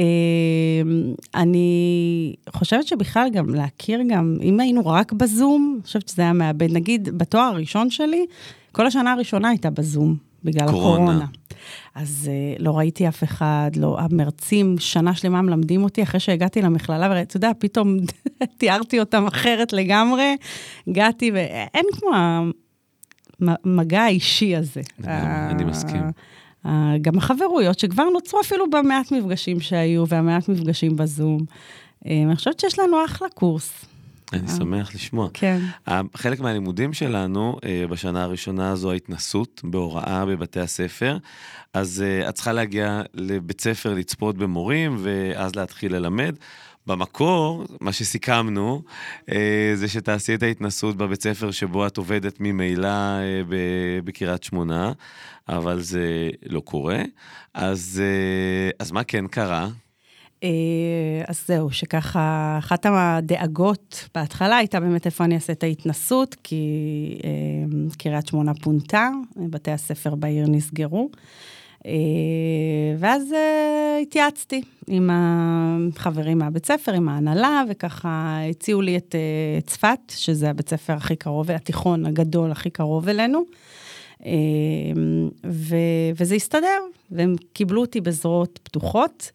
[1.34, 6.72] אני חושבת שבכלל גם להכיר גם, אם היינו רק בזום, אני חושבת שזה היה מאבד.
[6.72, 8.26] נגיד, בתואר הראשון שלי,
[8.72, 11.02] כל השנה הראשונה הייתה בזום, בגלל קורונה.
[11.02, 11.26] הקורונה.
[11.94, 17.08] אז uh, לא ראיתי אף אחד, לא, המרצים שנה שלמה מלמדים אותי, אחרי שהגעתי למכללה,
[17.10, 17.96] ואתה יודע, פתאום
[18.58, 20.36] תיארתי אותם אחרת לגמרי,
[20.88, 22.10] הגעתי, ואין כמו
[23.40, 24.82] המגע האישי הזה.
[24.98, 26.02] לגמרי, אני מסכים.
[26.64, 31.40] ה- גם החברויות שכבר נוצרו אפילו במעט מפגשים שהיו, והמעט מפגשים בזום.
[32.06, 33.84] אה, אני חושבת שיש לנו אחלה קורס.
[34.32, 35.28] אני שמח לשמוע.
[35.34, 35.58] כן.
[36.14, 41.18] חלק מהלימודים שלנו אה, בשנה הראשונה זו ההתנסות בהוראה בבתי הספר.
[41.74, 46.34] אז אה, את צריכה להגיע לבית ספר לצפות במורים, ואז להתחיל ללמד.
[46.86, 48.82] במקור, מה שסיכמנו,
[49.32, 53.42] אה, זה שתעשי את ההתנסות בבית ספר שבו את עובדת ממילא אה,
[54.04, 54.92] בקריית שמונה,
[55.48, 57.02] אבל זה לא קורה.
[57.54, 59.68] אז, אה, אז מה כן קרה?
[61.28, 66.66] אז זהו, שככה, אחת הדאגות בהתחלה הייתה באמת איפה אני אעשה את ההתנסות, כי
[67.98, 71.10] קריית שמונה פונתה, בתי הספר בעיר נסגרו.
[71.86, 71.92] אה,
[72.98, 79.98] ואז אה, התייעצתי עם החברים מהבית ספר, עם ההנהלה, וככה הציעו לי את אה, צפת,
[80.08, 83.44] שזה הבית ספר הכי קרוב, התיכון הגדול הכי קרוב אלינו.
[85.46, 85.76] ו,
[86.16, 86.78] וזה הסתדר,
[87.10, 89.30] והם קיבלו אותי בזרועות פתוחות.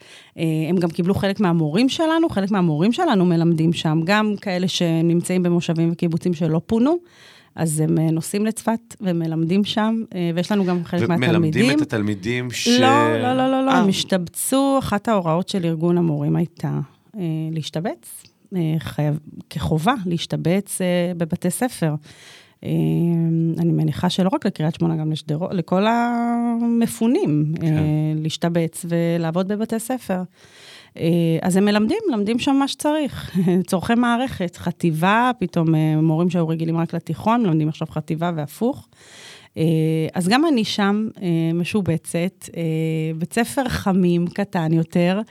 [0.70, 5.92] הם גם קיבלו חלק מהמורים שלנו, חלק מהמורים שלנו מלמדים שם, גם כאלה שנמצאים במושבים
[5.92, 6.98] וקיבוצים שלא פונו.
[7.56, 11.36] אז הם אה, נוסעים לצפת ומלמדים שם, אה, ויש לנו גם חלק מהתלמידים.
[11.36, 12.68] ומלמדים את התלמידים ש...
[12.68, 16.80] לא, לא, לא, לא, לא, אה, הם השתבצו, אחת ההוראות של ארגון המורים הייתה
[17.52, 18.24] להשתבץ,
[18.80, 20.82] חייב, כחובה להשתבץ
[21.18, 21.96] בבתי ספר.
[23.58, 27.84] אני מניחה שלא רק לקריית שמונה, גם לשדרות, לכל המפונים, כן.
[28.16, 30.22] להשתבץ ולעבוד בבתי ספר.
[31.42, 36.94] אז הם מלמדים, מלמדים שם מה שצריך, צורכי מערכת, חטיבה, פתאום מורים שהיו רגילים רק
[36.94, 38.88] לתיכון, מלמדים עכשיו חטיבה והפוך.
[40.14, 41.08] אז גם אני שם
[41.54, 42.50] משובצת,
[43.18, 45.22] בית ספר חמים, קטן יותר,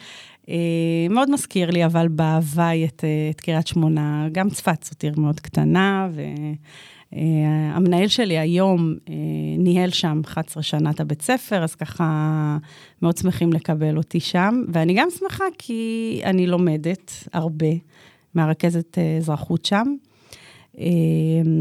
[1.11, 6.09] מאוד מזכיר לי, אבל בהוואי את, את קריית שמונה, גם צפת זאת עיר מאוד קטנה,
[7.13, 8.95] והמנהל שלי היום
[9.59, 12.59] ניהל שם 11 שנה את הבית ספר, אז ככה
[13.03, 17.67] מאוד שמחים לקבל אותי שם, ואני גם שמחה כי אני לומדת הרבה
[18.35, 19.95] מהרכזת אזרחות שם.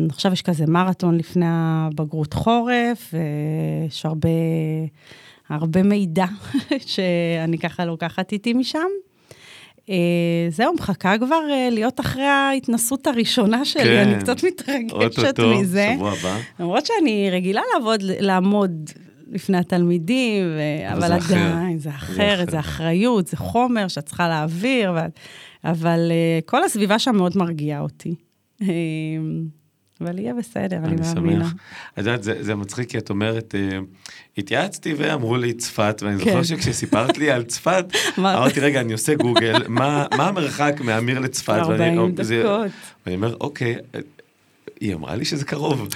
[0.10, 4.29] עכשיו יש כזה מרתון לפני הבגרות חורף, ויש הרבה...
[5.49, 6.25] הרבה מידע
[6.91, 8.88] שאני ככה לוקחת איתי משם.
[9.88, 9.89] Uh,
[10.50, 15.91] זהו, מחכה כבר uh, להיות אחרי ההתנסות הראשונה שלי, כן, אני קצת מתרגשת אותו, מזה.
[15.95, 16.38] שבוע הבא.
[16.60, 18.89] למרות שאני רגילה לעבוד, לעמוד
[19.32, 20.60] לפני התלמידים, ו...
[20.93, 25.08] אבל, אבל זה עדיין, זה אחרת, זה אחריות, זה חומר שאת צריכה להעביר, אבל,
[25.63, 28.15] אבל uh, כל הסביבה שם מאוד מרגיעה אותי.
[30.01, 31.36] אבל יהיה בסדר, אני מאמינה.
[31.36, 31.53] אני שמח.
[31.93, 33.79] את יודעת, זה, זה מצחיק, כי את אומרת, אה,
[34.38, 36.43] התייעצתי ואמרו לי צפת, ואני זוכר כן.
[36.43, 37.86] שכשסיפרת לי על צפת,
[38.17, 41.49] אמרתי, רגע, אני עושה גוגל, מה, מה המרחק מאמיר לצפת?
[41.49, 42.71] 40 דקות.
[43.05, 43.75] ואני אומר, אוקיי,
[44.82, 45.88] היא אמרה לי שזה קרוב.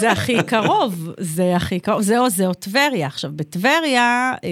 [0.00, 3.06] זה הכי קרוב, זה הכי קרוב, זה או זה או טבריה.
[3.06, 4.48] עכשיו, בטבריה, אה,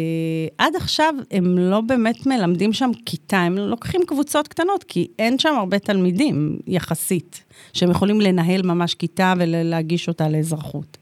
[0.58, 5.54] עד עכשיו הם לא באמת מלמדים שם כיתה, הם לוקחים קבוצות קטנות, כי אין שם
[5.58, 10.98] הרבה תלמידים, יחסית, שהם יכולים לנהל ממש כיתה ולהגיש אותה לאזרחות.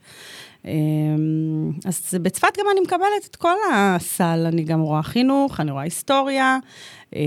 [0.65, 0.71] אה,
[1.85, 6.57] אז בצפת גם אני מקבלת את כל הסל, אני גם רואה חינוך, אני רואה היסטוריה,
[7.15, 7.21] אה,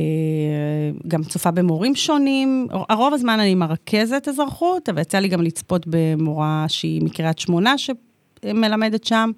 [1.08, 2.68] גם צופה במורים שונים.
[2.88, 9.04] הרוב הזמן אני מרכזת אזרחות, אבל יצא לי גם לצפות במורה שהיא מקריית שמונה, שמלמדת
[9.04, 9.30] שם,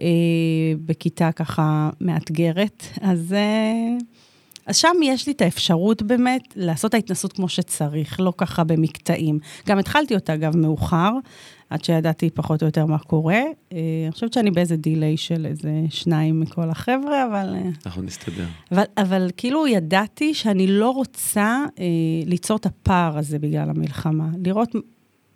[0.00, 0.06] אה,
[0.84, 2.82] בכיתה ככה מאתגרת.
[3.00, 3.96] אז, אה,
[4.66, 9.38] אז שם יש לי את האפשרות באמת לעשות ההתנסות כמו שצריך, לא ככה במקטעים.
[9.66, 11.10] גם התחלתי אותה, אגב, מאוחר.
[11.70, 13.40] עד שידעתי פחות או יותר מה קורה.
[13.72, 17.54] אה, אני חושבת שאני באיזה דיליי של איזה שניים מכל החבר'ה, אבל...
[17.54, 18.46] אה, אנחנו נסתדר.
[18.72, 21.84] אבל, אבל כאילו ידעתי שאני לא רוצה אה,
[22.26, 24.28] ליצור את הפער הזה בגלל המלחמה.
[24.44, 24.72] לראות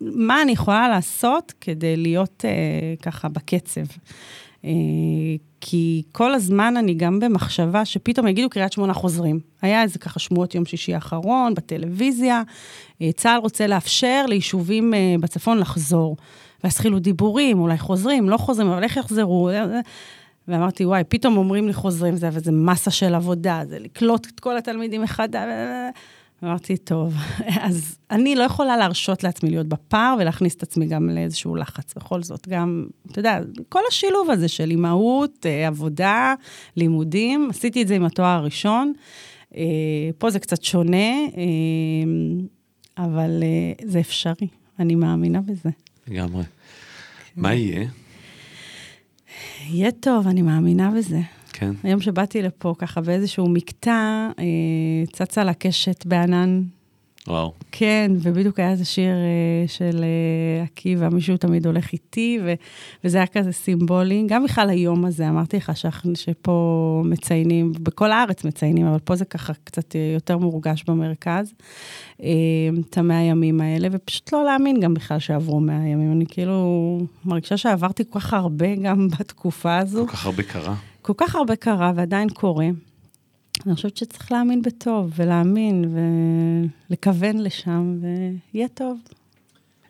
[0.01, 3.81] מה אני יכולה לעשות כדי להיות אה, ככה בקצב.
[4.65, 4.71] אה,
[5.61, 9.39] כי כל הזמן אני גם במחשבה שפתאום יגידו קריית שמונה חוזרים.
[9.61, 12.41] היה איזה ככה שמועות יום שישי האחרון בטלוויזיה,
[13.01, 16.17] אה, צה"ל רוצה לאפשר ליישובים אה, בצפון לחזור.
[16.63, 19.49] ואז התחילו דיבורים, אולי חוזרים, לא חוזרים, אבל איך יחזרו?
[20.47, 24.57] ואמרתי, וואי, פתאום אומרים לי חוזרים, זה, וזה מסה של עבודה, זה לקלוט את כל
[24.57, 25.29] התלמידים אחד...
[26.43, 27.13] אמרתי, טוב,
[27.67, 31.93] אז אני לא יכולה להרשות לעצמי להיות בפער ולהכניס את עצמי גם לאיזשהו לחץ.
[31.95, 36.33] בכל זאת, גם, אתה יודע, כל השילוב הזה של אימהות, אה, עבודה,
[36.77, 38.93] לימודים, עשיתי את זה עם התואר הראשון.
[39.55, 39.61] אה,
[40.17, 43.43] פה זה קצת שונה, אה, אבל
[43.83, 44.47] זה אפשרי,
[44.79, 45.69] אני מאמינה בזה.
[46.07, 46.43] לגמרי.
[47.35, 47.87] מה יהיה?
[49.69, 51.19] יהיה טוב, אני מאמינה בזה.
[51.61, 51.71] כן.
[51.83, 54.45] היום שבאתי לפה, ככה באיזשהו מקטע, אה,
[55.13, 56.61] צצה לה קשת בענן.
[57.27, 57.53] וואו.
[57.71, 62.53] כן, ובדיוק היה איזה שיר אה, של אה, עקיבא, מישהו תמיד הולך איתי, ו,
[63.03, 64.23] וזה היה כזה סימבולי.
[64.27, 69.25] גם בכלל היום הזה, אמרתי לך שח, שפה מציינים, בכל הארץ מציינים, אבל פה זה
[69.25, 71.53] ככה קצת יותר מורגש במרכז,
[72.23, 72.29] אה,
[72.89, 76.11] את המאה ימים האלה, ופשוט לא להאמין גם בכלל שעברו מאה ימים.
[76.11, 80.07] אני כאילו מרגישה שעברתי כל כך הרבה גם בתקופה הזו.
[80.07, 80.75] כל כך הרבה קרה.
[81.01, 82.67] כל כך הרבה קרה ועדיין קורה.
[83.65, 85.95] אני חושבת שצריך להאמין בטוב, ולהאמין,
[86.89, 87.97] ולכוון לשם,
[88.53, 88.99] ויהיה טוב.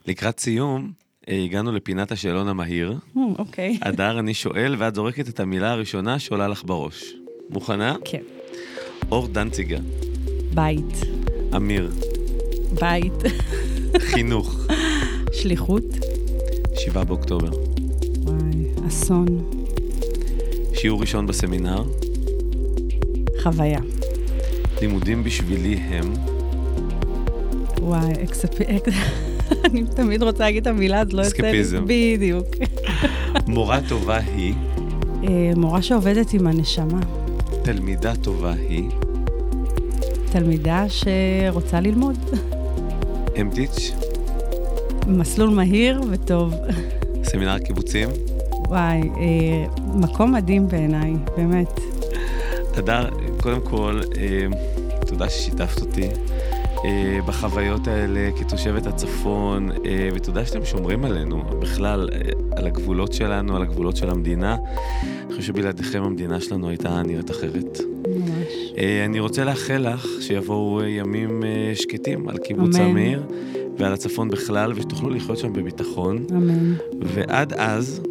[0.08, 0.92] לקראת סיום,
[1.30, 2.98] אה, הגענו לפינת השאלון המהיר.
[3.16, 3.78] Hmm, אוקיי.
[3.82, 3.88] Okay.
[3.90, 7.14] אדר, אני שואל, ואת זורקת את המילה הראשונה שעולה לך בראש.
[7.50, 7.96] מוכנה?
[8.06, 8.22] כן.
[9.12, 9.80] אור דנציגה.
[10.54, 10.96] בית.
[11.56, 11.92] אמיר.
[12.80, 13.14] בית.
[14.12, 14.68] חינוך.
[15.34, 15.84] שליחות.
[16.76, 17.52] שבעה באוקטובר.
[18.26, 19.61] וואי, אסון.
[20.82, 21.84] שיעור ראשון בסמינר.
[23.44, 23.80] חוויה.
[24.82, 26.14] לימודים בשבילי הם...
[27.82, 28.62] וואי, אקספ...
[29.66, 31.64] אני תמיד רוצה להגיד את המילה, אז לא יוצא לי.
[31.86, 32.48] בדיוק.
[33.48, 34.54] מורה טובה היא?
[35.24, 37.00] אה, מורה שעובדת עם הנשמה.
[37.64, 38.90] תלמידה טובה היא?
[40.32, 42.18] תלמידה שרוצה ללמוד.
[43.42, 43.92] אמטיץ'?
[45.08, 46.54] מסלול מהיר וטוב.
[47.24, 48.31] סמינר קיבוצים?
[48.72, 51.80] וואי, אה, מקום מדהים בעיניי, באמת.
[52.80, 53.10] אדר,
[53.42, 54.48] קודם כל, אה,
[55.08, 56.08] תודה ששיתפת אותי.
[56.86, 62.20] אה, בחוויות האלה כתושבת הצפון, אה, ותודה שאתם שומרים עלינו, בכלל, אה,
[62.58, 64.58] על הגבולות שלנו, על הגבולות של המדינה.
[65.04, 67.80] אני חושב שבלעדיכם המדינה שלנו הייתה נראית אחרת.
[68.08, 68.74] ממש.
[69.06, 71.44] אני רוצה לאחל לך שיבואו ימים
[71.74, 72.76] שקטים על קיבוץ.
[72.76, 73.24] אמיר
[73.78, 76.26] ועל הצפון בכלל, ושתוכלו לחיות שם בביטחון.
[76.32, 76.74] אמן.
[77.02, 78.02] ועד אז,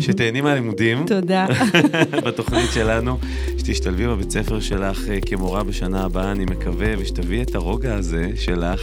[0.00, 1.06] שתהני מהלימודים.
[1.06, 1.46] תודה.
[2.26, 3.18] בתוכנית שלנו,
[3.58, 8.80] שתשתלבי בבית ספר שלך אה, כמורה בשנה הבאה, אני מקווה, ושתביאי את הרוגע הזה שלך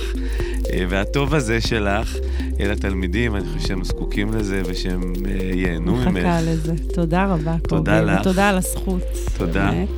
[0.90, 2.16] והטוב הזה שלך
[2.60, 6.08] אה, לתלמידים, אני חושב שהם זקוקים לזה ושהם אה, ייהנו ממך.
[6.08, 6.74] מחכה לזה.
[6.94, 7.68] תודה רבה, קובי.
[7.68, 8.20] תודה לך.
[8.22, 9.04] ותודה על הזכות.
[9.38, 9.72] תודה.
[9.72, 9.90] באמת.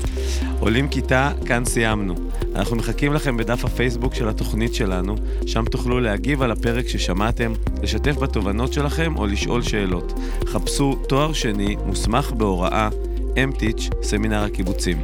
[0.60, 2.16] עולים כיתה, כאן סיימנו.
[2.56, 8.18] אנחנו מחכים לכם בדף הפייסבוק של התוכנית שלנו, שם תוכלו להגיב על הפרק ששמעתם, לשתף
[8.18, 10.14] בתובנות שלכם או לשאול שאלות.
[10.46, 12.90] חפשו תואר שני, מוסמך בהוראה,
[13.44, 14.98] אמטיץ', סמינר הקיבוצים.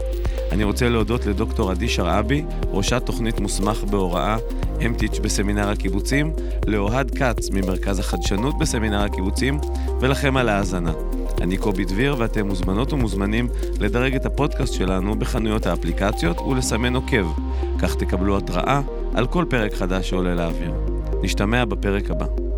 [0.51, 4.37] אני רוצה להודות לדוקטור עדי שרעבי, ראשת תוכנית מוסמך בהוראה,
[4.85, 6.33] אמטיץ' בסמינר הקיבוצים,
[6.67, 9.59] לאוהד כץ ממרכז החדשנות בסמינר הקיבוצים,
[9.99, 10.91] ולכם על ההאזנה.
[11.41, 13.47] אני קובי דביר, ואתם מוזמנות ומוזמנים
[13.79, 17.27] לדרג את הפודקאסט שלנו בחנויות האפליקציות ולסמן עוקב.
[17.79, 18.81] כך תקבלו התראה
[19.13, 20.71] על כל פרק חדש שעולה לאוויר.
[21.21, 22.48] נשתמע בפרק הבא.